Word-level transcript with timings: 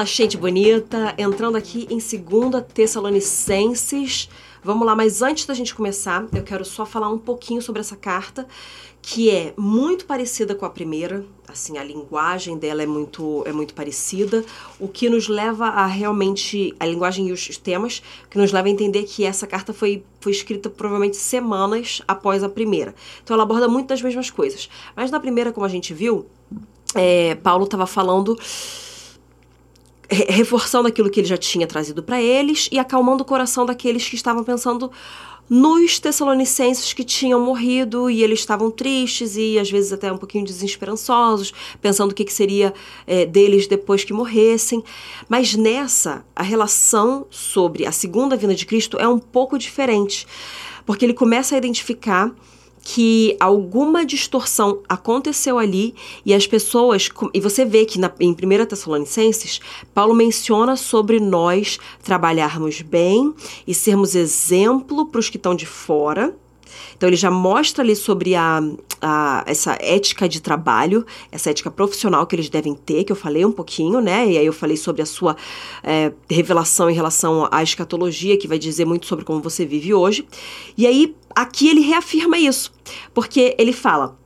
Fala, 0.00 0.08
gente 0.08 0.38
bonita! 0.38 1.14
Entrando 1.18 1.56
aqui 1.56 1.86
em 1.90 1.98
2 1.98 2.64
Tessalonicenses. 2.72 4.30
Vamos 4.64 4.86
lá, 4.86 4.96
mas 4.96 5.20
antes 5.20 5.44
da 5.44 5.52
gente 5.52 5.74
começar, 5.74 6.26
eu 6.34 6.42
quero 6.42 6.64
só 6.64 6.86
falar 6.86 7.10
um 7.10 7.18
pouquinho 7.18 7.60
sobre 7.60 7.80
essa 7.80 7.96
carta, 7.96 8.48
que 9.02 9.28
é 9.28 9.52
muito 9.58 10.06
parecida 10.06 10.54
com 10.54 10.64
a 10.64 10.70
primeira, 10.70 11.22
assim, 11.46 11.76
a 11.76 11.84
linguagem 11.84 12.56
dela 12.56 12.82
é 12.82 12.86
muito, 12.86 13.42
é 13.46 13.52
muito 13.52 13.74
parecida, 13.74 14.42
o 14.78 14.88
que 14.88 15.10
nos 15.10 15.28
leva 15.28 15.66
a 15.66 15.84
realmente, 15.84 16.74
a 16.80 16.86
linguagem 16.86 17.28
e 17.28 17.32
os 17.32 17.58
temas, 17.58 18.02
que 18.30 18.38
nos 18.38 18.52
leva 18.52 18.68
a 18.68 18.70
entender 18.70 19.02
que 19.02 19.22
essa 19.22 19.46
carta 19.46 19.74
foi, 19.74 20.02
foi 20.18 20.32
escrita 20.32 20.70
provavelmente 20.70 21.18
semanas 21.18 22.00
após 22.08 22.42
a 22.42 22.48
primeira. 22.48 22.94
Então 23.22 23.34
ela 23.34 23.42
aborda 23.42 23.68
muito 23.68 23.88
das 23.88 24.00
mesmas 24.00 24.30
coisas. 24.30 24.66
Mas 24.96 25.10
na 25.10 25.20
primeira, 25.20 25.52
como 25.52 25.66
a 25.66 25.68
gente 25.68 25.92
viu, 25.92 26.24
é, 26.94 27.34
Paulo 27.34 27.64
estava 27.64 27.86
falando 27.86 28.38
reforçando 30.10 30.88
aquilo 30.88 31.08
que 31.08 31.20
ele 31.20 31.28
já 31.28 31.36
tinha 31.36 31.66
trazido 31.66 32.02
para 32.02 32.20
eles 32.20 32.68
e 32.72 32.78
acalmando 32.78 33.22
o 33.22 33.26
coração 33.26 33.64
daqueles 33.64 34.08
que 34.08 34.16
estavam 34.16 34.42
pensando 34.42 34.90
nos 35.50 35.98
Tessalonicenses 35.98 36.92
que 36.92 37.02
tinham 37.02 37.44
morrido 37.44 38.08
e 38.08 38.22
eles 38.22 38.38
estavam 38.38 38.70
tristes 38.70 39.36
e 39.36 39.58
às 39.58 39.68
vezes 39.68 39.92
até 39.92 40.12
um 40.12 40.16
pouquinho 40.16 40.44
desesperançosos, 40.44 41.52
pensando 41.80 42.12
o 42.12 42.14
que, 42.14 42.24
que 42.24 42.32
seria 42.32 42.72
é, 43.04 43.26
deles 43.26 43.66
depois 43.66 44.04
que 44.04 44.12
morressem. 44.12 44.82
Mas 45.28 45.56
nessa, 45.56 46.24
a 46.36 46.42
relação 46.44 47.26
sobre 47.30 47.84
a 47.84 47.90
segunda 47.90 48.36
vinda 48.36 48.54
de 48.54 48.64
Cristo 48.64 48.96
é 49.00 49.08
um 49.08 49.18
pouco 49.18 49.58
diferente, 49.58 50.24
porque 50.86 51.04
ele 51.04 51.14
começa 51.14 51.56
a 51.56 51.58
identificar 51.58 52.32
que 52.82 53.36
alguma 53.38 54.04
distorção 54.04 54.80
aconteceu 54.88 55.58
ali 55.58 55.94
e 56.24 56.34
as 56.34 56.46
pessoas. 56.46 57.08
E 57.32 57.40
você 57.40 57.64
vê 57.64 57.84
que 57.84 57.98
na, 57.98 58.10
em 58.20 58.30
1 58.30 58.66
Tessalonicenses, 58.66 59.60
Paulo 59.94 60.14
menciona 60.14 60.76
sobre 60.76 61.20
nós 61.20 61.78
trabalharmos 62.02 62.80
bem 62.80 63.34
e 63.66 63.74
sermos 63.74 64.14
exemplo 64.14 65.06
para 65.06 65.18
os 65.18 65.28
que 65.28 65.36
estão 65.36 65.54
de 65.54 65.66
fora 65.66 66.34
então 66.96 67.08
ele 67.08 67.16
já 67.16 67.30
mostra 67.30 67.82
ali 67.82 67.96
sobre 67.96 68.34
a, 68.34 68.62
a, 69.00 69.44
essa 69.46 69.76
ética 69.80 70.28
de 70.28 70.40
trabalho, 70.40 71.04
essa 71.30 71.50
ética 71.50 71.70
profissional 71.70 72.26
que 72.26 72.36
eles 72.36 72.48
devem 72.48 72.74
ter, 72.74 73.04
que 73.04 73.12
eu 73.12 73.16
falei 73.16 73.44
um 73.44 73.52
pouquinho, 73.52 74.00
né? 74.00 74.30
E 74.30 74.38
aí 74.38 74.46
eu 74.46 74.52
falei 74.52 74.76
sobre 74.76 75.02
a 75.02 75.06
sua 75.06 75.36
é, 75.82 76.12
revelação 76.28 76.90
em 76.90 76.94
relação 76.94 77.48
à 77.50 77.62
escatologia, 77.62 78.36
que 78.36 78.48
vai 78.48 78.58
dizer 78.58 78.84
muito 78.84 79.06
sobre 79.06 79.24
como 79.24 79.40
você 79.40 79.64
vive 79.64 79.94
hoje. 79.94 80.26
E 80.76 80.86
aí 80.86 81.14
aqui 81.34 81.68
ele 81.68 81.80
reafirma 81.80 82.38
isso, 82.38 82.72
porque 83.14 83.54
ele 83.58 83.72
fala. 83.72 84.18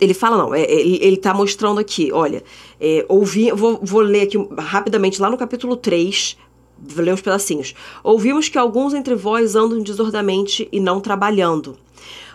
Ele, 0.00 0.12
fala, 0.12 0.36
não, 0.36 0.52
é, 0.52 0.62
ele, 0.68 0.98
ele 1.00 1.16
tá 1.16 1.32
mostrando 1.32 1.78
aqui, 1.78 2.10
olha, 2.10 2.42
é, 2.80 3.06
ouvi, 3.08 3.52
vou, 3.52 3.78
vou 3.80 4.00
ler 4.00 4.22
aqui 4.22 4.36
rapidamente 4.58 5.22
lá 5.22 5.30
no 5.30 5.36
capítulo 5.36 5.76
3, 5.76 6.36
vou 6.36 6.47
ler 6.96 7.14
uns 7.14 7.20
pedacinhos. 7.20 7.74
Ouvimos 8.02 8.48
que 8.48 8.58
alguns 8.58 8.94
entre 8.94 9.14
vós 9.14 9.54
andam 9.54 9.80
desordamente 9.80 10.68
e 10.70 10.80
não 10.80 11.00
trabalhando. 11.00 11.76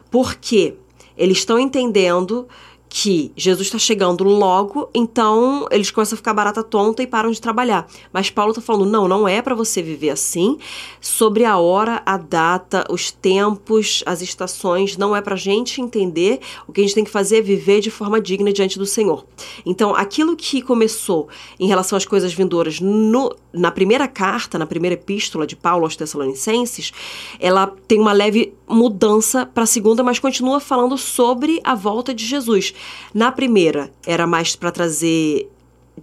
Porque 0.10 0.76
eles 1.18 1.40
estão 1.40 1.60
entendendo 1.60 2.48
que 2.96 3.32
Jesus 3.36 3.70
está 3.70 3.80
chegando 3.80 4.24
logo, 4.24 4.88
então 4.94 5.68
eles 5.72 5.90
começam 5.90 6.16
a 6.16 6.18
ficar 6.18 6.32
barata 6.32 6.62
tonta 6.62 7.02
e 7.02 7.08
param 7.08 7.32
de 7.32 7.42
trabalhar. 7.42 7.88
Mas 8.14 8.30
Paulo 8.30 8.52
está 8.52 8.62
falando: 8.62 8.86
não, 8.86 9.08
não 9.08 9.28
é 9.28 9.42
para 9.42 9.56
você 9.56 9.82
viver 9.82 10.12
assim. 10.12 10.60
Sobre 11.02 11.44
a 11.44 11.58
hora, 11.58 12.04
a 12.06 12.18
data, 12.18 12.86
os 12.92 13.10
tempos, 13.10 14.04
as 14.06 14.22
estações, 14.22 14.96
não 14.96 15.16
é 15.16 15.22
para 15.22 15.36
gente 15.36 15.82
entender. 15.82 16.40
O 16.68 16.72
que 16.72 16.82
a 16.82 16.84
gente 16.84 16.94
tem 16.94 17.04
que 17.04 17.10
fazer 17.10 17.38
é 17.38 17.42
viver 17.42 17.82
de 17.82 17.90
forma 17.90 18.22
digna 18.22 18.54
diante 18.54 18.78
do 18.78 18.86
Senhor. 18.86 19.26
Então, 19.66 19.96
aquilo 19.96 20.36
que 20.36 20.62
começou 20.62 21.28
em 21.60 21.68
relação 21.68 21.98
às 21.98 22.06
coisas 22.06 22.32
vindouras 22.32 22.80
no, 22.80 23.36
na 23.54 23.70
primeira 23.70 24.08
carta, 24.08 24.58
na 24.58 24.66
primeira 24.66 24.96
epístola 24.96 25.46
de 25.46 25.56
Paulo 25.56 25.86
aos 25.86 25.96
Tessalonicenses, 25.96 26.92
ela 27.40 27.72
tem 27.88 28.00
uma 28.00 28.12
leve 28.12 28.54
mudança 28.68 29.46
para 29.46 29.64
a 29.64 29.68
segunda, 29.68 30.04
mas 30.04 30.18
continua 30.18 30.60
falando 30.60 30.98
sobre 30.98 31.62
a 31.64 31.76
volta 31.76 32.14
de 32.14 32.26
Jesus. 32.26 32.74
Na 33.14 33.32
primeira, 33.32 33.94
era 34.06 34.26
mais 34.26 34.56
para 34.56 34.72
trazer 34.72 35.50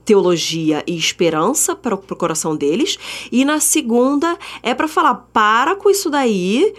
teologia 0.04 0.84
e 0.86 0.96
esperança 0.96 1.74
para 1.74 1.94
o 1.94 2.16
coração 2.16 2.54
deles, 2.54 2.96
e 3.32 3.44
na 3.44 3.58
segunda 3.58 4.38
é 4.62 4.72
para 4.72 4.86
falar: 4.86 5.14
para 5.32 5.74
com 5.74 5.90
isso 5.90 6.08
daí. 6.08 6.72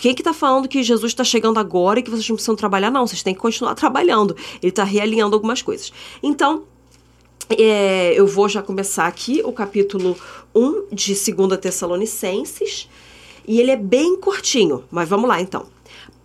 Quem 0.00 0.12
que 0.12 0.24
tá 0.24 0.32
falando 0.32 0.66
que 0.66 0.82
Jesus 0.82 1.12
está 1.12 1.22
chegando 1.22 1.58
agora 1.58 2.00
e 2.00 2.02
que 2.02 2.10
vocês 2.10 2.28
não 2.28 2.34
precisam 2.34 2.56
trabalhar? 2.56 2.90
Não, 2.90 3.06
vocês 3.06 3.22
têm 3.22 3.32
que 3.32 3.40
continuar 3.40 3.74
trabalhando. 3.76 4.36
Ele 4.60 4.70
está 4.70 4.82
realinhando 4.82 5.36
algumas 5.36 5.62
coisas. 5.62 5.92
Então, 6.20 6.64
é, 7.50 8.12
eu 8.14 8.26
vou 8.26 8.48
já 8.48 8.62
começar 8.62 9.06
aqui 9.06 9.40
o 9.44 9.52
capítulo 9.52 10.16
1 10.54 10.86
de 10.92 11.14
2 11.14 11.60
Tessalonicenses. 11.60 12.88
E 13.46 13.60
ele 13.60 13.70
é 13.70 13.76
bem 13.76 14.16
curtinho, 14.16 14.84
mas 14.90 15.08
vamos 15.08 15.28
lá 15.28 15.40
então. 15.40 15.66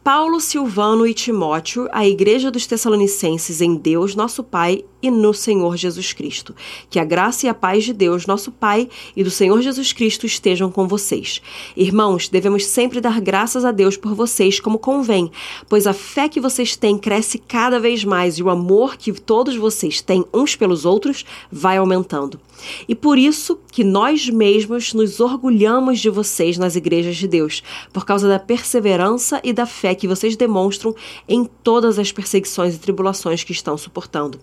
Paulo, 0.03 0.41
Silvano 0.41 1.07
e 1.07 1.13
Timóteo, 1.13 1.87
a 1.91 2.05
igreja 2.05 2.51
dos 2.51 2.67
Tessalonicenses 2.67 3.61
em 3.61 3.75
Deus, 3.75 4.15
nosso 4.15 4.43
Pai 4.43 4.83
e 5.03 5.11
no 5.11 5.33
Senhor 5.33 5.75
Jesus 5.75 6.13
Cristo. 6.13 6.55
Que 6.89 6.97
a 6.97 7.03
graça 7.03 7.45
e 7.45 7.49
a 7.49 7.53
paz 7.53 7.83
de 7.83 7.91
Deus, 7.91 8.25
nosso 8.25 8.51
Pai, 8.51 8.89
e 9.15 9.23
do 9.23 9.29
Senhor 9.29 9.61
Jesus 9.61 9.91
Cristo 9.91 10.25
estejam 10.25 10.71
com 10.71 10.87
vocês. 10.87 11.41
Irmãos, 11.75 12.29
devemos 12.29 12.65
sempre 12.65 13.01
dar 13.01 13.19
graças 13.19 13.65
a 13.65 13.71
Deus 13.71 13.97
por 13.97 14.15
vocês, 14.15 14.61
como 14.61 14.79
convém, 14.79 15.29
pois 15.67 15.85
a 15.85 15.93
fé 15.93 16.29
que 16.29 16.39
vocês 16.39 16.77
têm 16.77 16.97
cresce 16.97 17.37
cada 17.37 17.79
vez 17.79 18.05
mais 18.05 18.39
e 18.39 18.43
o 18.43 18.49
amor 18.49 18.95
que 18.95 19.11
todos 19.11 19.57
vocês 19.57 20.01
têm 20.01 20.23
uns 20.33 20.55
pelos 20.55 20.85
outros 20.85 21.25
vai 21.51 21.75
aumentando. 21.75 22.39
E 22.87 22.95
por 22.95 23.17
isso 23.17 23.59
que 23.71 23.83
nós 23.83 24.29
mesmos 24.29 24.93
nos 24.93 25.19
orgulhamos 25.19 25.99
de 25.99 26.09
vocês 26.09 26.57
nas 26.57 26.75
igrejas 26.75 27.17
de 27.17 27.27
Deus, 27.27 27.63
por 27.91 28.05
causa 28.05 28.27
da 28.27 28.39
perseverança 28.39 29.41
e 29.43 29.51
da 29.51 29.65
fé 29.65 29.95
que 29.95 30.07
vocês 30.07 30.35
demonstram 30.35 30.95
em 31.27 31.43
todas 31.63 31.99
as 31.99 32.11
perseguições 32.11 32.75
e 32.75 32.79
tribulações 32.79 33.43
que 33.43 33.51
estão 33.51 33.77
suportando. 33.77 34.39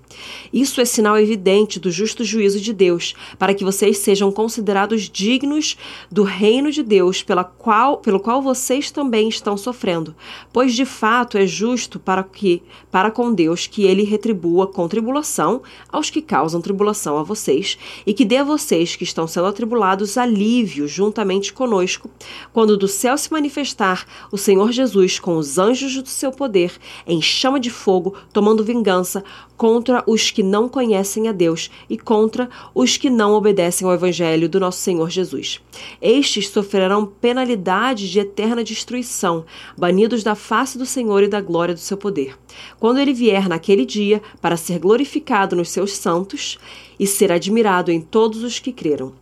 Isso 0.52 0.80
é 0.80 0.84
sinal 0.84 1.18
evidente 1.18 1.78
do 1.78 1.90
justo 1.90 2.24
juízo 2.24 2.60
de 2.60 2.72
Deus, 2.72 3.14
para 3.38 3.54
que 3.54 3.64
vocês 3.64 3.98
sejam 3.98 4.32
considerados 4.32 5.08
dignos 5.08 5.76
do 6.10 6.22
reino 6.22 6.70
de 6.72 6.82
Deus, 6.82 7.22
pela 7.22 7.44
qual, 7.44 7.98
pelo 7.98 8.20
qual 8.20 8.42
vocês 8.42 8.90
também 8.90 9.28
estão 9.28 9.56
sofrendo. 9.56 10.14
Pois 10.52 10.74
de 10.74 10.84
fato 10.84 11.38
é 11.38 11.46
justo 11.46 11.98
para 11.98 12.22
que 12.22 12.62
para 12.90 13.10
com 13.10 13.32
Deus 13.32 13.66
que 13.66 13.84
ele 13.84 14.02
retribua 14.02 14.66
com 14.66 14.88
tribulação 14.88 15.62
aos 15.90 16.10
que 16.10 16.20
causam 16.20 16.60
tribulação 16.60 17.18
a 17.18 17.22
vocês 17.22 17.78
e 18.06 18.12
que 18.12 18.24
dê 18.24 18.38
a 18.38 18.44
vocês 18.44 18.96
que 18.96 19.04
estão 19.04 19.26
sendo 19.26 19.46
atribulados 19.46 20.18
alívio 20.18 20.88
juntamente 20.88 21.52
conosco, 21.52 22.10
quando 22.52 22.76
do 22.76 22.88
céu 22.88 23.16
se 23.16 23.32
manifestar 23.32 24.06
o 24.32 24.38
Senhor 24.38 24.72
Jesus 24.72 25.18
com 25.18 25.36
os 25.36 25.58
anjos 25.58 25.94
do 26.02 26.08
seu 26.08 26.32
poder 26.32 26.72
em 27.06 27.20
chama 27.20 27.60
de 27.60 27.70
fogo, 27.70 28.14
tomando 28.32 28.64
vingança 28.64 29.24
contra 29.56 30.02
os 30.06 30.30
que 30.30 30.39
não 30.42 30.68
conhecem 30.68 31.28
a 31.28 31.32
Deus 31.32 31.70
e 31.88 31.98
contra 31.98 32.48
os 32.74 32.96
que 32.96 33.10
não 33.10 33.32
obedecem 33.32 33.86
ao 33.86 33.94
Evangelho 33.94 34.48
do 34.48 34.60
nosso 34.60 34.78
Senhor 34.78 35.10
Jesus. 35.10 35.60
Estes 36.00 36.48
sofrerão 36.48 37.06
penalidade 37.06 38.10
de 38.10 38.20
eterna 38.20 38.64
destruição, 38.64 39.44
banidos 39.76 40.22
da 40.22 40.34
face 40.34 40.78
do 40.78 40.86
Senhor 40.86 41.22
e 41.22 41.28
da 41.28 41.40
glória 41.40 41.74
do 41.74 41.80
seu 41.80 41.96
poder. 41.96 42.38
Quando 42.78 42.98
ele 42.98 43.12
vier 43.12 43.48
naquele 43.48 43.84
dia 43.84 44.22
para 44.40 44.56
ser 44.56 44.78
glorificado 44.78 45.54
nos 45.54 45.70
seus 45.70 45.92
santos 45.92 46.58
e 46.98 47.06
ser 47.06 47.32
admirado 47.32 47.90
em 47.90 48.00
todos 48.00 48.42
os 48.42 48.58
que 48.58 48.72
creram. 48.72 49.19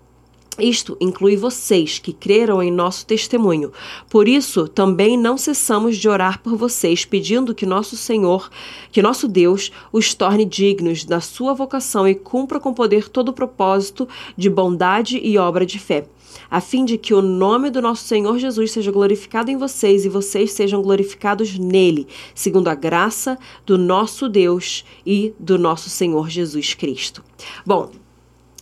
Isto 0.58 0.96
inclui 1.00 1.36
vocês 1.36 2.00
que 2.00 2.12
creram 2.12 2.60
em 2.60 2.70
nosso 2.70 3.06
testemunho. 3.06 3.72
Por 4.10 4.26
isso, 4.26 4.66
também 4.66 5.16
não 5.16 5.38
cessamos 5.38 5.96
de 5.96 6.08
orar 6.08 6.42
por 6.42 6.56
vocês, 6.56 7.04
pedindo 7.04 7.54
que 7.54 7.64
nosso 7.64 7.96
Senhor, 7.96 8.50
que 8.90 9.00
nosso 9.00 9.28
Deus, 9.28 9.70
os 9.92 10.14
torne 10.14 10.44
dignos 10.44 11.04
da 11.04 11.20
sua 11.20 11.54
vocação 11.54 12.08
e 12.08 12.14
cumpra 12.14 12.58
com 12.58 12.74
poder 12.74 13.08
todo 13.08 13.28
o 13.28 13.32
propósito 13.32 14.08
de 14.36 14.50
bondade 14.50 15.20
e 15.22 15.38
obra 15.38 15.64
de 15.64 15.78
fé, 15.78 16.08
a 16.50 16.60
fim 16.60 16.84
de 16.84 16.98
que 16.98 17.14
o 17.14 17.22
nome 17.22 17.70
do 17.70 17.80
nosso 17.80 18.04
Senhor 18.04 18.36
Jesus 18.38 18.72
seja 18.72 18.90
glorificado 18.90 19.52
em 19.52 19.56
vocês 19.56 20.04
e 20.04 20.08
vocês 20.08 20.50
sejam 20.50 20.82
glorificados 20.82 21.56
nele, 21.56 22.08
segundo 22.34 22.66
a 22.66 22.74
graça 22.74 23.38
do 23.64 23.78
nosso 23.78 24.28
Deus 24.28 24.84
e 25.06 25.32
do 25.38 25.56
nosso 25.56 25.88
Senhor 25.88 26.28
Jesus 26.28 26.74
Cristo. 26.74 27.22
Bom, 27.64 27.90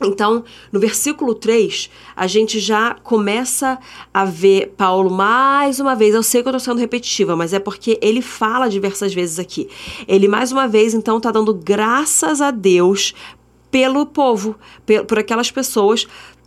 então, 0.03 0.45
no 0.71 0.79
versículo 0.79 1.35
3, 1.35 1.89
a 2.15 2.27
gente 2.27 2.61
já 2.61 2.95
começa 3.03 3.79
a 4.13 4.27
ver 4.27 4.75
Paulo 4.77 5.11
mais 5.11 5.81
uma 5.81 5.95
vez. 5.95 6.15
Eu 6.15 6.23
sei 6.23 6.43
que 6.43 6.49
eu 6.49 6.51
estou 6.55 6.61
sendo 6.61 6.79
repetitiva, 6.79 7.35
mas 7.35 7.55
é 7.55 7.59
porque 7.59 7.99
ele 8.03 8.21
fala 8.21 8.69
diversas 8.69 9.15
vezes 9.15 9.39
aqui. 9.39 9.69
Ele, 10.07 10.29
mais 10.29 10.53
uma 10.53 10.69
vez, 10.69 10.93
então, 10.93 11.17
está 11.17 11.31
dando 11.31 11.55
graças 11.55 12.43
a 12.43 12.51
Deus 12.51 13.15
pelo 13.71 14.05
povo, 14.05 14.57
por 15.09 15.19
aquelas 15.19 15.51
pessoas 15.51 16.07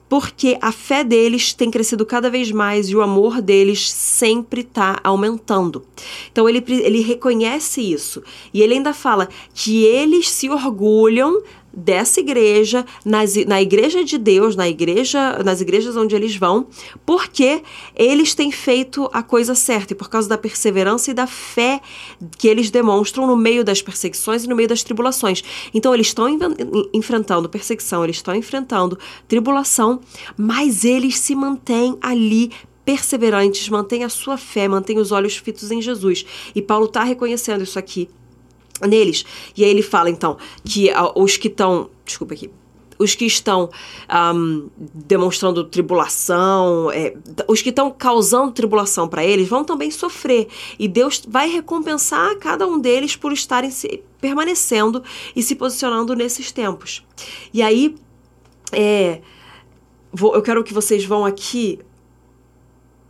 porque 0.10 0.58
a 0.60 0.72
fé 0.72 1.04
deles 1.04 1.54
tem 1.54 1.70
crescido 1.70 2.04
cada 2.04 2.32
vez 2.32 2.52
mais 2.52 2.90
e 2.90 2.96
o 2.96 3.02
amor 3.02 3.42
deles 3.42 3.90
sempre 3.92 4.62
está 4.62 5.00
aumentando. 5.04 5.86
Então 6.32 6.50
ele, 6.50 6.64
ele 6.68 7.02
reconhece 7.02 7.80
isso 7.80 8.24
e 8.52 8.64
ele 8.64 8.74
ainda 8.74 8.92
fala 8.92 9.30
que 9.54 9.84
eles 9.84 10.28
se 10.32 10.50
orgulham 10.50 11.40
dessa 11.74 12.20
igreja, 12.20 12.86
nas, 13.06 13.36
na 13.46 13.62
igreja 13.62 14.04
de 14.04 14.18
Deus, 14.18 14.56
na 14.56 14.68
igreja, 14.68 15.42
nas 15.44 15.62
igrejas 15.62 15.96
onde 15.96 16.16
eles 16.16 16.36
vão, 16.36 16.68
porque 17.06 17.62
eles 17.96 18.34
têm 18.34 18.52
feito 18.52 19.10
a 19.14 19.22
coisa 19.22 19.56
certa 19.56 19.94
e 19.94 19.96
por 19.96 20.10
causa 20.10 20.28
da 20.28 20.38
perseverança 20.38 21.12
e 21.12 21.14
da 21.14 21.28
fé 21.28 21.82
que 22.38 22.48
eles 22.48 22.70
demonstram 22.70 23.28
no 23.28 23.36
meio 23.36 23.64
das 23.64 23.82
perseguições 23.82 24.44
e 24.44 24.48
no 24.48 24.56
meio 24.56 24.68
das 24.68 24.84
tribulações. 24.84 25.44
Então 25.74 25.94
eles 25.94 26.08
estão 26.08 26.28
enfrentando 26.94 27.50
perseguição, 27.50 28.04
eles 28.04 28.18
estão 28.18 28.36
enfrentando 28.36 28.98
tribulação, 29.28 30.00
mas 30.38 30.84
eles 30.84 31.20
se 31.20 31.36
mantêm 31.36 31.98
ali 32.02 32.52
perseverantes, 32.84 33.70
mantêm 33.70 34.04
a 34.04 34.10
sua 34.10 34.36
fé, 34.36 34.68
mantêm 34.68 34.98
os 34.98 35.12
olhos 35.12 35.38
fitos 35.38 35.70
em 35.70 35.80
Jesus. 35.80 36.26
E 36.56 36.62
Paulo 36.62 36.86
está 36.86 37.04
reconhecendo 37.04 37.64
isso 37.64 37.78
aqui 37.78 38.10
neles. 38.82 39.26
E 39.56 39.64
aí 39.64 39.70
ele 39.70 39.82
fala, 39.82 40.10
então, 40.10 40.38
que 40.64 40.90
uh, 40.90 41.12
os 41.16 41.38
que 41.38 41.48
estão. 41.48 41.90
Desculpa 42.06 42.34
aqui. 42.34 42.50
Os 42.98 43.16
que 43.16 43.26
estão 43.26 43.70
um, 44.36 44.70
demonstrando 44.78 45.64
tribulação, 45.64 46.92
é, 46.92 47.16
os 47.48 47.62
que 47.62 47.70
estão 47.70 47.90
causando 47.92 48.52
tribulação 48.52 49.08
para 49.08 49.24
eles, 49.24 49.48
vão 49.48 49.64
também 49.64 49.90
sofrer. 49.90 50.50
E 50.78 50.86
Deus 50.86 51.24
vai 51.26 51.50
recompensar 51.50 52.36
cada 52.40 52.68
um 52.68 52.78
deles 52.78 53.16
por 53.16 53.32
estarem 53.32 53.72
se, 53.72 54.04
permanecendo 54.20 55.02
e 55.34 55.42
se 55.42 55.56
posicionando 55.56 56.14
nesses 56.14 56.52
tempos. 56.52 57.02
E 57.54 57.62
aí, 57.62 57.96
é, 58.74 59.22
vou, 60.12 60.36
eu 60.36 60.42
quero 60.42 60.62
que 60.62 60.74
vocês 60.74 61.06
vão 61.06 61.26
aqui 61.26 61.80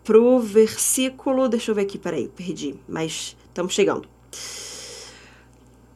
pro 0.04 0.40
versículo. 0.40 1.50
Deixa 1.50 1.72
eu 1.72 1.76
ver 1.76 1.82
aqui, 1.82 1.98
peraí, 1.98 2.28
perdi, 2.28 2.76
mas 2.88 3.36
estamos 3.48 3.74
chegando. 3.74 4.08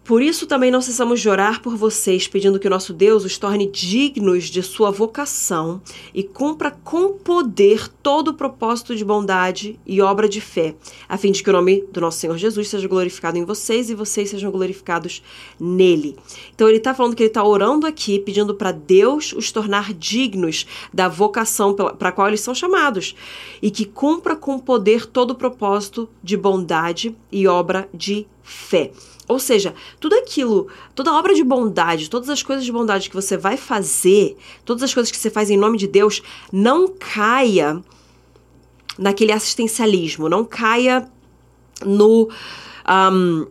Por 0.04 0.22
isso 0.22 0.46
também 0.46 0.70
não 0.70 0.82
cessamos 0.82 1.22
de 1.22 1.30
orar 1.30 1.62
por 1.62 1.78
vocês, 1.78 2.28
pedindo 2.28 2.60
que 2.60 2.68
o 2.68 2.70
nosso 2.70 2.92
Deus 2.92 3.24
os 3.24 3.38
torne 3.38 3.72
dignos 3.72 4.46
de 4.46 4.62
sua 4.62 4.92
vocação 4.92 5.82
e 6.14 6.22
cumpra 6.22 6.72
com 6.72 7.14
poder 7.14 7.88
todo 7.88 8.30
o 8.30 8.34
propósito 8.34 8.98
de 8.98 9.06
bondade 9.06 9.80
e 9.86 10.02
obra 10.02 10.28
de 10.28 10.42
fé, 10.42 10.76
a 11.08 11.18
fim 11.18 11.32
de 11.32 11.42
que 11.42 11.50
o 11.50 11.54
nome 11.54 11.86
do 11.90 12.02
nosso 12.02 12.20
Senhor 12.20 12.38
Jesus 12.38 12.68
seja 12.68 12.86
glorificado 12.86 13.38
em 13.38 13.46
vocês 13.46 13.90
e 13.90 13.96
vocês 13.96 14.30
sejam 14.30 14.52
glorificados 14.52 15.24
nele. 15.58 16.18
Então 16.54 16.68
ele 16.68 16.80
está 16.80 16.94
falando 16.94 17.16
que 17.16 17.24
ele 17.24 17.30
está 17.30 17.44
orando 17.44 17.88
aqui, 17.88 18.20
pedindo 18.20 18.56
para 18.56 18.74
Deus 18.74 19.32
os 19.32 19.54
tornar 19.54 19.94
dignos 19.94 20.68
da 20.94 21.08
vocação 21.08 21.74
para 21.74 22.10
a 22.10 22.12
qual 22.12 22.28
eles 22.28 22.42
são 22.42 22.54
chamados 22.54 23.16
e 23.62 23.72
que 23.72 23.86
cumpra 23.86 24.36
com 24.36 24.60
poder 24.60 25.06
todo 25.06 25.32
o 25.32 25.36
propósito 25.36 26.10
de 26.22 26.36
bondade 26.36 27.16
e 27.32 27.48
obra 27.48 27.88
de 27.94 28.28
fé. 28.44 28.92
Ou 29.28 29.40
seja, 29.40 29.74
tudo 30.00 30.16
aquilo, 30.16 30.68
toda 30.94 31.14
obra 31.14 31.34
de 31.34 31.44
bondade, 31.44 32.10
todas 32.10 32.30
as 32.30 32.44
coisas 32.44 32.66
de 32.66 32.72
bondade 32.72 33.10
que 33.10 33.16
você 33.16 33.38
vai 33.38 33.56
fazer, 33.56 34.36
todas 34.66 34.84
as 34.84 34.94
coisas 34.94 35.12
que 35.12 35.18
você 35.18 35.30
faz 35.30 35.50
em 35.50 35.58
nome 35.58 35.78
de 35.78 35.88
Deus, 35.88 36.22
não 36.52 36.88
caia 36.88 37.82
naquele 38.98 39.32
assistencialismo, 39.32 40.28
não 40.28 40.44
caia 40.44 41.10
no. 41.86 42.30
Um, 42.88 43.48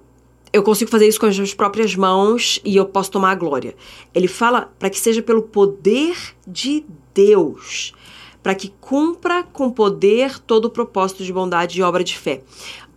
eu 0.52 0.62
consigo 0.62 0.90
fazer 0.90 1.08
isso 1.08 1.18
com 1.18 1.24
as 1.24 1.34
minhas 1.34 1.54
próprias 1.54 1.96
mãos 1.96 2.60
e 2.62 2.76
eu 2.76 2.84
posso 2.84 3.10
tomar 3.10 3.30
a 3.30 3.34
glória. 3.34 3.74
Ele 4.14 4.28
fala 4.28 4.70
para 4.78 4.90
que 4.90 5.00
seja 5.00 5.22
pelo 5.22 5.42
poder 5.42 6.14
de 6.46 6.84
Deus, 7.14 7.94
para 8.42 8.54
que 8.54 8.68
cumpra 8.78 9.42
com 9.42 9.70
poder 9.70 10.38
todo 10.40 10.66
o 10.66 10.70
propósito 10.70 11.24
de 11.24 11.32
bondade 11.32 11.80
e 11.80 11.82
obra 11.82 12.04
de 12.04 12.18
fé. 12.18 12.42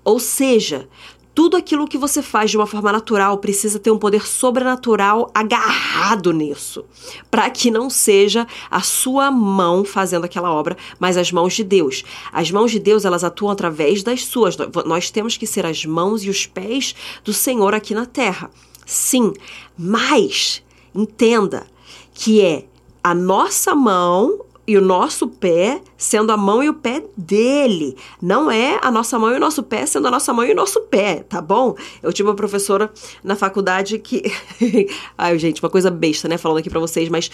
Ou 0.04 0.20
seja, 0.20 0.88
tudo 1.36 1.58
aquilo 1.58 1.88
que 1.88 1.98
você 1.98 2.22
faz 2.22 2.50
de 2.50 2.56
uma 2.56 2.66
forma 2.66 2.94
natural 2.94 3.38
precisa 3.40 3.78
ter 3.78 3.92
um 3.92 3.98
poder 3.98 4.26
sobrenatural 4.26 5.30
agarrado 5.36 6.32
nisso, 6.32 6.86
para 7.30 7.50
que 7.50 7.70
não 7.70 7.90
seja 7.90 8.48
a 8.72 8.80
sua 8.80 9.30
mão 9.30 9.84
fazendo 9.84 10.24
aquela 10.24 10.50
obra, 10.50 10.78
mas 10.98 11.18
as 11.18 11.34
mãos 11.34 11.54
de 11.54 11.66
Deus. 11.66 12.06
As 12.32 12.50
mãos 12.50 12.72
de 12.72 12.80
Deus, 12.80 13.04
elas 13.04 13.26
atuam 13.26 13.52
através 13.52 14.02
das 14.02 14.24
suas. 14.24 14.56
Nós 14.86 15.12
temos 15.12 15.36
que 15.36 15.46
ser 15.46 15.66
as 15.66 15.86
mãos 15.86 16.24
e 16.24 16.30
os 16.30 16.46
pés 16.46 16.96
do 17.24 17.34
Senhor 17.34 17.74
aqui 17.74 17.94
na 17.94 18.06
terra. 18.06 18.50
Sim, 18.86 19.34
mas 19.78 20.64
entenda 20.94 21.68
que 22.14 22.42
é 22.42 22.66
a 23.04 23.14
nossa 23.14 23.76
mão 23.76 24.45
e 24.68 24.78
o 24.78 24.82
nosso 24.82 25.28
pé 25.28 25.82
sendo 25.98 26.32
a 26.32 26.38
mão 26.38 26.64
e 26.64 26.70
o 26.70 26.74
pé 26.74 27.04
dele. 27.16 27.96
Não 28.22 28.50
é 28.50 28.80
a 28.82 28.90
nossa 28.92 29.18
mão 29.20 29.32
e 29.32 29.36
o 29.36 29.40
nosso 29.40 29.64
pé 29.64 29.86
sendo 29.86 30.08
a 30.08 30.12
nossa 30.12 30.34
mão 30.34 30.46
e 30.46 30.52
o 30.52 30.56
nosso 30.56 30.82
pé, 30.82 31.24
tá 31.28 31.42
bom? 31.42 31.76
Eu 32.02 32.12
tive 32.12 32.30
uma 32.30 32.36
professora 32.36 32.92
na 33.24 33.36
faculdade 33.36 34.00
que. 34.00 34.24
Ai, 35.18 35.38
gente, 35.38 35.62
uma 35.62 35.70
coisa 35.70 35.92
besta, 35.92 36.28
né? 36.28 36.38
Falando 36.38 36.60
aqui 36.60 36.70
pra 36.70 36.80
vocês, 36.80 37.10
mas. 37.10 37.30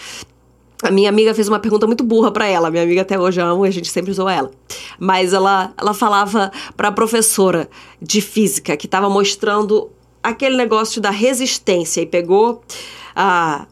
A 0.82 0.90
minha 0.90 1.08
amiga 1.08 1.32
fez 1.32 1.46
uma 1.46 1.60
pergunta 1.60 1.86
muito 1.86 2.02
burra 2.02 2.32
para 2.32 2.44
ela. 2.44 2.68
Minha 2.68 2.82
amiga 2.82 3.02
até 3.02 3.16
hoje 3.16 3.40
amo 3.40 3.64
e 3.64 3.68
a 3.68 3.72
gente 3.72 3.88
sempre 3.88 4.10
usou 4.10 4.28
ela. 4.28 4.50
Mas 4.98 5.32
ela, 5.32 5.72
ela 5.78 5.94
falava 5.94 6.50
para 6.76 6.88
a 6.88 6.92
professora 6.92 7.70
de 8.00 8.20
física 8.20 8.76
que 8.76 8.86
estava 8.86 9.08
mostrando 9.08 9.88
aquele 10.20 10.56
negócio 10.56 11.00
da 11.00 11.10
resistência 11.10 12.00
e 12.00 12.06
pegou 12.06 12.64
a, 13.14 13.64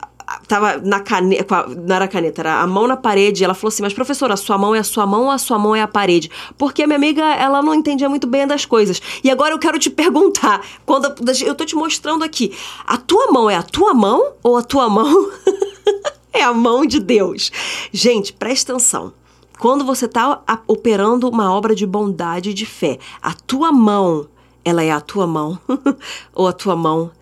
tava 0.50 0.78
na 0.78 0.98
caneta, 0.98 1.64
não 1.68 1.94
era 1.94 2.08
caneta, 2.08 2.42
era 2.42 2.60
a 2.60 2.66
mão 2.66 2.88
na 2.88 2.96
parede, 2.96 3.44
ela 3.44 3.54
falou 3.54 3.68
assim, 3.68 3.84
mas 3.84 3.94
professora, 3.94 4.34
a 4.34 4.36
sua 4.36 4.58
mão 4.58 4.74
é 4.74 4.80
a 4.80 4.84
sua 4.84 5.06
mão 5.06 5.26
ou 5.26 5.30
a 5.30 5.38
sua 5.38 5.56
mão 5.56 5.76
é 5.76 5.80
a 5.80 5.86
parede? 5.86 6.28
Porque 6.58 6.82
a 6.82 6.88
minha 6.88 6.96
amiga, 6.96 7.22
ela 7.22 7.62
não 7.62 7.72
entendia 7.72 8.08
muito 8.08 8.26
bem 8.26 8.48
das 8.48 8.64
coisas. 8.64 9.00
E 9.22 9.30
agora 9.30 9.54
eu 9.54 9.60
quero 9.60 9.78
te 9.78 9.88
perguntar, 9.90 10.60
quando 10.84 11.14
eu 11.44 11.54
tô 11.54 11.64
te 11.64 11.76
mostrando 11.76 12.24
aqui, 12.24 12.52
a 12.84 12.96
tua 12.96 13.30
mão 13.30 13.48
é 13.48 13.54
a 13.54 13.62
tua 13.62 13.94
mão 13.94 14.32
ou 14.42 14.56
a 14.56 14.62
tua 14.62 14.88
mão 14.88 15.30
é 16.34 16.42
a 16.42 16.52
mão 16.52 16.84
de 16.84 16.98
Deus? 16.98 17.52
Gente, 17.92 18.32
presta 18.32 18.72
atenção. 18.72 19.12
Quando 19.56 19.84
você 19.84 20.06
está 20.06 20.42
operando 20.66 21.28
uma 21.28 21.54
obra 21.54 21.76
de 21.76 21.86
bondade 21.86 22.50
e 22.50 22.54
de 22.54 22.66
fé, 22.66 22.98
a 23.22 23.34
tua 23.34 23.70
mão, 23.70 24.26
ela 24.64 24.82
é 24.82 24.90
a 24.90 25.00
tua 25.00 25.28
mão 25.28 25.56
ou 26.34 26.48
a 26.48 26.52
tua 26.52 26.74
mão 26.74 27.12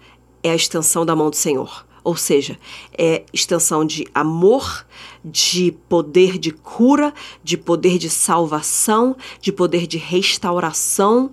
é 0.43 0.51
a 0.51 0.55
extensão 0.55 1.05
da 1.05 1.15
mão 1.15 1.29
do 1.29 1.37
Senhor? 1.37 1.88
Ou 2.09 2.17
seja, 2.17 2.59
é 2.97 3.23
extensão 3.35 3.85
de 3.85 4.09
amor, 4.15 4.87
de 5.23 5.73
poder 5.91 6.39
de 6.39 6.51
cura, 6.51 7.13
de 7.45 7.59
poder 7.59 7.99
de 7.99 8.09
salvação, 8.09 9.15
de 9.43 9.53
poder 9.53 9.87
de 9.87 9.99
restauração. 9.99 11.33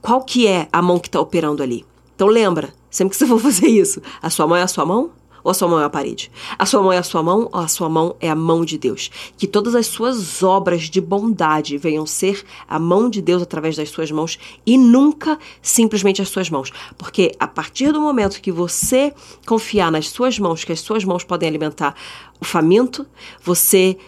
Qual 0.00 0.24
que 0.24 0.46
é 0.46 0.66
a 0.72 0.80
mão 0.80 0.98
que 0.98 1.08
está 1.08 1.20
operando 1.20 1.62
ali? 1.62 1.84
Então 2.14 2.26
lembra, 2.26 2.72
sempre 2.90 3.10
que 3.10 3.18
você 3.18 3.26
for 3.26 3.36
fazer 3.38 3.66
isso, 3.66 4.00
a 4.22 4.30
sua 4.30 4.46
mão 4.46 4.56
é 4.56 4.62
a 4.62 4.66
sua 4.66 4.86
mão? 4.86 5.10
Ou 5.44 5.50
a 5.50 5.54
sua 5.54 5.68
mão 5.68 5.78
é 5.78 5.84
a 5.84 5.90
parede? 5.90 6.30
A 6.58 6.64
sua 6.64 6.82
mão 6.82 6.92
é 6.92 6.98
a 6.98 7.02
sua 7.02 7.22
mão 7.22 7.50
ou 7.52 7.60
a 7.60 7.68
sua 7.68 7.88
mão 7.88 8.16
é 8.18 8.30
a 8.30 8.34
mão 8.34 8.64
de 8.64 8.78
Deus? 8.78 9.10
Que 9.36 9.46
todas 9.46 9.74
as 9.74 9.86
suas 9.86 10.42
obras 10.42 10.84
de 10.84 11.00
bondade 11.00 11.76
venham 11.76 12.06
ser 12.06 12.42
a 12.66 12.78
mão 12.78 13.10
de 13.10 13.20
Deus 13.20 13.42
através 13.42 13.76
das 13.76 13.90
suas 13.90 14.10
mãos 14.10 14.38
e 14.64 14.78
nunca 14.78 15.38
simplesmente 15.60 16.22
as 16.22 16.30
suas 16.30 16.48
mãos. 16.48 16.72
Porque 16.96 17.32
a 17.38 17.46
partir 17.46 17.92
do 17.92 18.00
momento 18.00 18.40
que 18.40 18.50
você 18.50 19.12
confiar 19.46 19.92
nas 19.92 20.08
suas 20.08 20.38
mãos, 20.38 20.64
que 20.64 20.72
as 20.72 20.80
suas 20.80 21.04
mãos 21.04 21.22
podem 21.22 21.48
alimentar 21.48 21.94
o 22.40 22.44
faminto, 22.44 23.06
você 23.42 23.98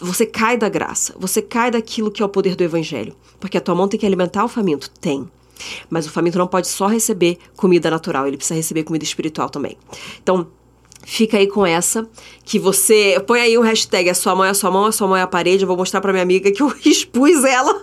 você 0.00 0.26
cai 0.26 0.58
da 0.58 0.68
graça, 0.68 1.14
você 1.18 1.40
cai 1.40 1.70
daquilo 1.70 2.10
que 2.10 2.22
é 2.22 2.26
o 2.26 2.28
poder 2.28 2.54
do 2.54 2.62
evangelho, 2.62 3.16
porque 3.40 3.56
a 3.56 3.60
tua 3.62 3.74
mão 3.74 3.88
tem 3.88 3.98
que 3.98 4.04
alimentar 4.04 4.44
o 4.44 4.48
faminto, 4.48 4.90
tem. 5.00 5.26
Mas 5.88 6.06
o 6.06 6.10
faminto 6.10 6.38
não 6.38 6.46
pode 6.46 6.68
só 6.68 6.86
receber 6.86 7.38
comida 7.56 7.90
natural, 7.90 8.26
ele 8.26 8.36
precisa 8.36 8.54
receber 8.54 8.84
comida 8.84 9.04
espiritual 9.04 9.48
também. 9.48 9.76
Então, 10.22 10.46
fica 11.04 11.38
aí 11.38 11.46
com 11.46 11.64
essa, 11.64 12.08
que 12.44 12.58
você 12.58 13.22
põe 13.26 13.40
aí 13.40 13.56
o 13.56 13.62
hashtag 13.62 14.10
a 14.10 14.14
sua 14.14 14.34
mão 14.34 14.44
é 14.44 14.50
a 14.50 14.54
sua 14.54 14.70
mão, 14.70 14.86
a 14.86 14.92
sua 14.92 15.06
mão 15.06 15.16
é 15.16 15.22
a 15.22 15.26
parede, 15.26 15.62
eu 15.62 15.68
vou 15.68 15.76
mostrar 15.76 16.00
para 16.00 16.12
minha 16.12 16.22
amiga 16.22 16.50
que 16.50 16.62
eu 16.62 16.74
expus 16.84 17.44
ela. 17.44 17.80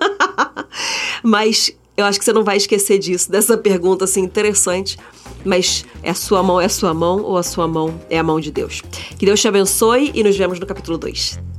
Mas 1.24 1.72
eu 1.96 2.06
acho 2.06 2.20
que 2.20 2.25
você 2.25 2.34
não 2.34 2.44
vai 2.44 2.58
esquecer 2.58 2.98
disso, 3.00 3.32
dessa 3.32 3.58
pergunta 3.58 4.03
assim 4.03 4.22
interessante. 4.22 4.98
Mas 5.46 5.86
é 6.01 6.13
sua 6.13 6.42
mão 6.42 6.60
é 6.60 6.70
sua 6.70 6.94
mão 6.94 7.22
ou 7.22 7.38
a 7.38 7.44
sua 7.44 7.68
mão 7.68 8.00
é 8.10 8.18
a 8.18 8.24
mão 8.24 8.39
de 8.39 8.51
Deus? 8.51 8.82
Que 9.18 9.25
Deus 9.25 9.42
te 9.42 9.48
abençoe 9.48 10.12
e 10.13 10.24
nos 10.24 10.38
vemos 10.38 10.60
no 10.60 10.65
capítulo 10.65 10.98
2. 10.98 11.53